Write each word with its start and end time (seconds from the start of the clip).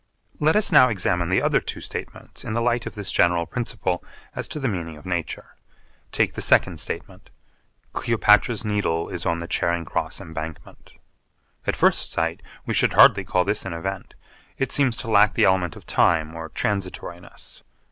Let 0.39 0.55
us 0.55 0.71
now 0.71 0.89
examine 0.89 1.29
the 1.29 1.43
other 1.43 1.61
two 1.61 1.79
statements 1.79 2.43
in 2.43 2.53
the 2.53 2.61
light 2.63 2.87
of 2.87 2.95
this 2.95 3.11
general 3.11 3.45
principle 3.45 4.03
as 4.35 4.47
to 4.47 4.59
the 4.59 4.67
meaning 4.67 4.97
of 4.97 5.05
nature. 5.05 5.55
Take 6.11 6.33
the 6.33 6.41
second 6.41 6.79
statement, 6.79 7.29
'Cleopatra's 7.93 8.65
Needle 8.65 9.09
is 9.09 9.27
on 9.27 9.37
the 9.37 9.47
Charing 9.47 9.85
Cross 9.85 10.19
Embankment.' 10.19 10.93
At 11.67 11.75
first 11.75 12.09
sight 12.11 12.41
we 12.65 12.73
should 12.73 12.93
hardly 12.93 13.23
call 13.23 13.45
this 13.45 13.63
an 13.63 13.73
event. 13.73 14.15
It 14.57 14.71
seems 14.71 14.97
to 14.97 15.07
lack 15.11 15.35
the 15.35 15.45
element 15.45 15.75
of 15.75 15.85
time 15.85 16.33
or 16.33 16.49
transitoriness. 16.49 17.61